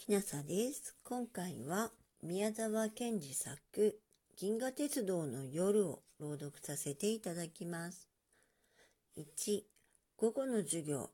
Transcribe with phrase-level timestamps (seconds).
[0.00, 0.94] きなさです。
[1.04, 1.90] 今回は
[2.22, 4.00] 宮沢賢治作
[4.38, 8.08] 銀河鉄道の夜を朗読させていただきます。
[9.18, 9.60] 1、
[10.16, 11.10] 午後の授業。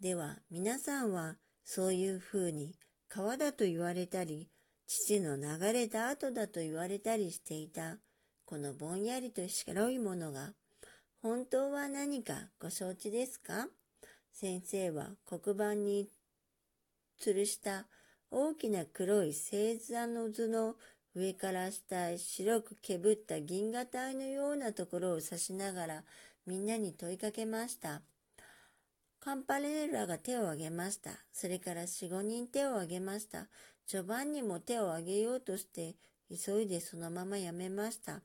[0.00, 1.34] では皆さんは
[1.64, 2.76] そういうふうに
[3.08, 4.46] 川だと言われたり、
[4.86, 7.96] 父の流れた後だと言われたりしていた、
[8.44, 10.52] このぼんやりと白いものが、
[11.22, 13.66] 本当は何かご承知ですか？
[14.32, 16.08] 先生は黒板に
[17.20, 17.86] 吊るした
[18.30, 20.76] 大きな黒い星座の図の
[21.14, 26.04] 上から下へ白くけぶった銀河帯のようなところを指しながら
[26.46, 28.02] みんなに問いかけました。
[29.18, 31.10] カンパネルラが手を挙げました。
[31.32, 33.48] それから四五人手を挙げました。
[33.86, 35.96] ジョバンニも手を挙げようとして
[36.30, 38.22] 急いでそのままやめました。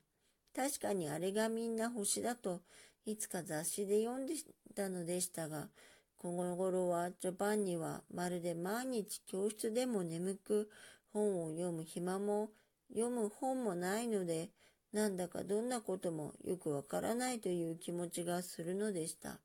[0.56, 2.62] 確かにあれがみんな星だと
[3.06, 4.36] いつか雑誌で読んで
[4.74, 5.68] たのでしたが、
[6.32, 10.72] この頃はジョバンニはまるで毎日教室でも眠く
[11.14, 12.50] 本を読む暇も
[12.92, 14.50] 読む本もないので
[14.92, 19.38] なんだかどんなこともよくわからないという気持ちがするのでした。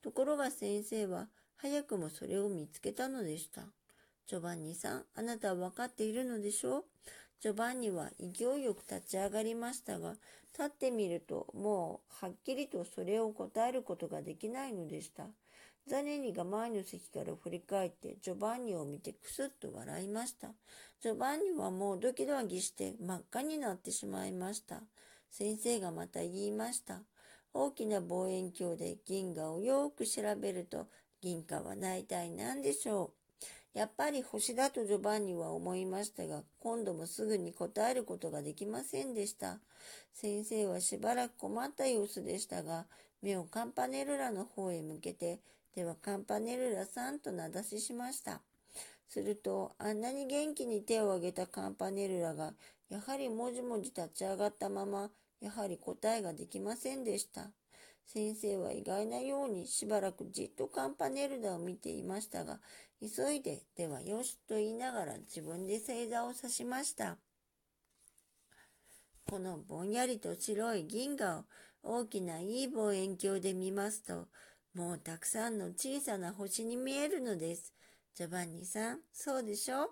[0.00, 3.62] ところが先生は早くもそれを見つけたのでした。
[4.28, 6.84] ジョバンニさん、あなたは分かっているのでしょう？
[7.40, 10.14] ジョバンニは勢いよく立ち上がりましたが、
[10.52, 15.24] 立ってみるともうはっきりとそれを答えることができないのでした。
[15.86, 20.48] ザネニが前の席から振り返ってジョバンニを見てクスッと笑いました。
[21.00, 24.82] ジョバンニはもうドキドキして真っ赤になってしまいました。
[25.30, 27.02] 先生がまた言いました。
[27.54, 30.88] 大きな望遠鏡で銀河をよく調べると
[31.20, 33.17] 銀河は大体何でしょう。
[33.74, 39.60] やっぱり星だとジョバンニは思いましたが、今度もすぐに答えることができませんでした。
[40.12, 42.86] 先生はしばらく困った様子でしたが、
[43.22, 45.40] 目をカンパネルラの方へ向けて、
[45.74, 48.40] ではカンパネルラさんと名指ししました。
[49.08, 52.54] すると、あんなに元気に手を挙げたカンパネルラが、
[52.88, 57.50] やはりもじもじ立ち上がったまま、やはり答えができませんでした。
[58.04, 62.58] 先生は意外なようにしばらくじっとカンパネルラを見ていましたが、
[63.00, 67.16] 急いで、ではよしと言いながら自分で星座を指しました。
[69.30, 71.44] このぼんやりと白い銀河を
[72.00, 74.26] 大きないい望遠鏡で見ますと、
[74.74, 77.72] もうたくさんの小さな星に見えるのです。
[78.14, 79.90] ジョバンニさん、そうでしょ？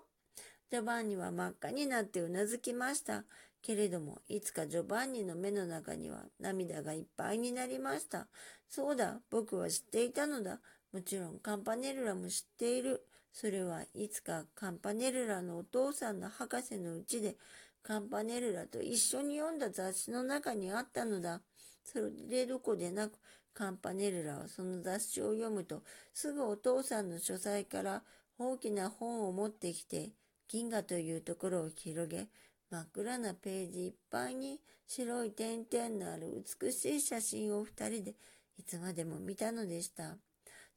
[0.69, 3.23] ジョバンニは真っ赤になってうなずきました。
[3.61, 8.27] けれども、いつかジョバンニの目の中には涙がいっぱいになりました。
[8.69, 10.59] そうだ、僕は知っていたのだ。
[10.97, 13.05] もちろんカンパネルラも知っている。
[13.31, 17.35] それはいつかカンパネルラのお父さんの博士のうちで
[17.83, 21.41] カンパネルラと一緒に読んだ雑誌の中にあったのだ。
[21.83, 23.19] それでどこでなく
[23.53, 25.83] カンパネルラはその雑誌を読むと、
[26.15, 28.01] すぐお父さんの書斎から
[28.39, 30.09] 大きな本を持ってきて、
[30.47, 32.27] 銀河というところを広げ、
[32.71, 38.15] 真っ暗なページいっぱいに白い点々のある美しい写真を二人で
[38.57, 40.17] いつまでも見たのでした。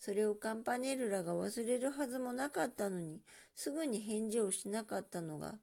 [0.00, 3.20] それをカンパネルラが忘れるはずもなかったのに、
[3.54, 5.58] すぐに返事をしなかったのが、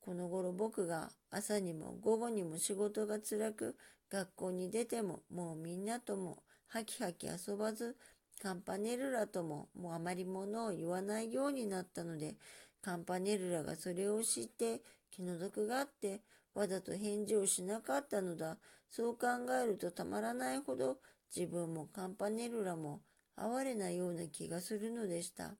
[0.00, 3.76] この頃僕が朝にも午後にも仕事が辛く、
[4.08, 7.96] 学校に出てももうみんなともはきはき遊ばず、
[8.40, 12.36] カンパネルラとももうあまりものを言わないようになったので、
[12.82, 16.20] カンパネルラがそれを知って気の毒があって、
[16.54, 18.58] わざと返事をしなかったのだ。
[18.88, 19.26] そう考
[19.60, 20.98] えるとたまらないほど
[21.34, 23.00] 自分もカンパネルラも
[23.36, 25.54] 哀れなような気がするのでした。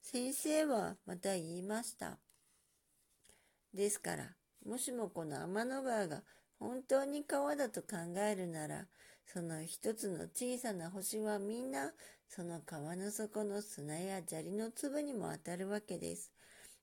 [0.00, 2.18] 先生はまた言いました。
[3.72, 4.36] ですから、
[4.66, 6.22] もしもこの天の川が
[6.58, 8.86] 本当に川だと考えるなら、
[9.26, 11.92] その一つの小さな星はみんな
[12.28, 16.32] その川の底の砂や砂利の粒にも当たるわけです。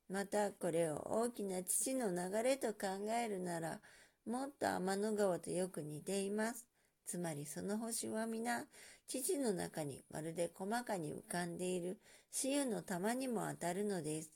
[0.10, 3.80] またこれを大きな父の流れと考えるなら
[4.26, 6.66] もっと天の川とよく似ています。
[7.06, 8.66] つまりその星は皆
[9.10, 11.98] 父の中にまるで細かに浮かんでいる
[12.30, 14.30] 死油の玉にも当たるのです。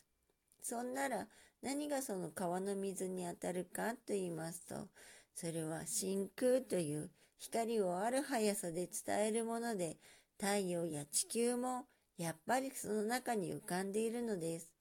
[0.63, 1.27] そんなら
[1.61, 4.87] 何がその川の水に当たるかと言いますと、
[5.35, 9.97] それは真空という光をある速さで伝えるもので、
[10.41, 11.85] 太陽や地球も
[12.17, 14.71] やっぱりその中に浮かんでいるのです。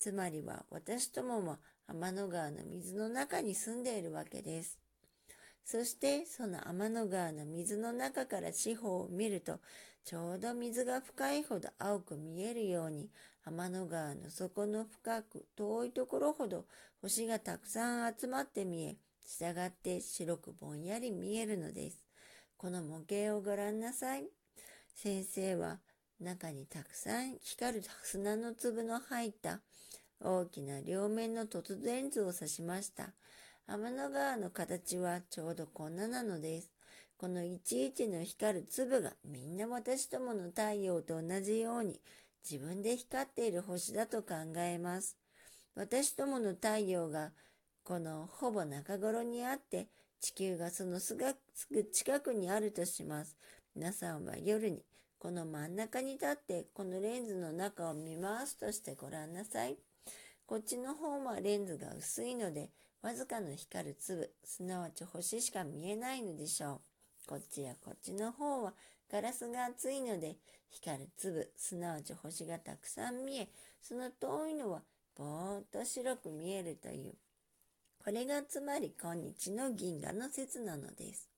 [0.00, 4.80] つまりは私どもも天の川の水の中に住んでいるわけです。
[5.66, 9.58] そしてその天の川の水の中から四方を見ると、
[10.04, 13.10] ちょうど水が深いほど青く見えるように、
[13.44, 16.66] 天の川の底の深く遠いところほど
[17.02, 18.96] 星がたくさん集まって見え、
[19.26, 21.98] 従って白くぼんやり見えるのです。
[22.56, 24.28] この模型をご覧なさい。
[24.94, 25.80] 先生は
[26.20, 29.60] 中にたくさん光る砂の粒の入った
[30.20, 33.10] 大きな両面の突然図を指しました。
[33.68, 36.70] 天の川の形はちょうどこんななのです。
[37.18, 42.00] このいちいちの光る粒がみんな私どもの太陽と同じように
[42.48, 45.16] 自分で光っている星だと考えます。
[45.74, 47.32] 私どもの太陽が
[47.82, 49.88] このほぼ中頃にあって
[50.20, 51.24] 地球がそのすぐ
[51.92, 53.36] 近くにあるとします。
[53.74, 54.84] 皆さんは夜に
[55.18, 59.76] この真ん中に立ってこのレンズの中を見回すとしてごらんなさい。
[60.46, 62.70] こっちの方はレンズが薄いので
[63.06, 66.80] わずかの光る粒、すなわち星しか見えないのでしょ
[67.24, 67.28] う。
[67.28, 68.72] こっちやこっちの方は
[69.12, 70.34] ガラスが厚いので
[70.70, 73.48] 光る粒、すなわち星がたくさん見え、
[73.80, 74.82] その遠いのは
[75.16, 77.14] ぼーっと白く見えるという。
[78.04, 81.28] これがつまり今日の銀河の説なのです。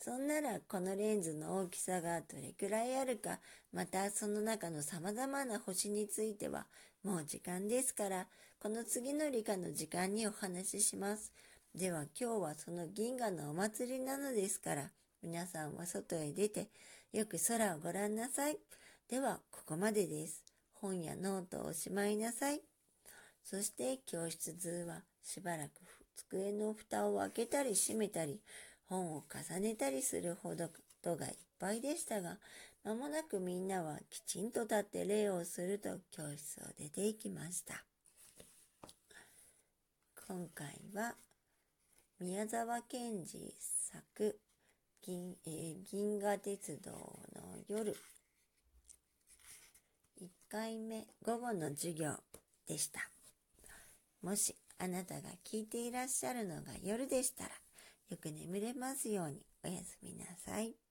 [0.00, 3.38] そんならこのレンズの大きさがどれくらいあるか、
[3.72, 6.66] またその中の様々な星については
[7.04, 8.26] もう時間ですから、
[8.60, 11.32] この次の理科の時間にお話しします。
[11.74, 14.90] では今日はその銀河のお祭りなのですから、
[15.22, 16.68] 皆さんは外へ出て
[17.12, 18.58] よく空をご覧なさい。
[19.08, 20.42] ではここまでです。
[20.72, 22.60] 本やノートをおしまいなさい。
[23.44, 25.70] そして教室図はしばらく
[26.16, 28.40] 机の蓋を開けたり閉めたり、
[28.86, 30.68] 本を重ねたりするほど
[31.00, 32.38] とがいっぱいでしたが、
[32.84, 37.84] まもなくみんなはきちんと立って礼をすると教室を出て行きました。
[40.28, 41.14] 今回は
[42.20, 44.38] 宮沢賢治作
[45.02, 46.90] 銀,、えー、銀河鉄道
[47.34, 47.96] の夜
[50.20, 52.12] 1回目午後の授業
[52.68, 53.00] でした。
[54.22, 57.50] もしあなたが聞いていらっしゃるのが夜でしたら
[58.10, 60.87] よく眠れますようにおやすみなさい。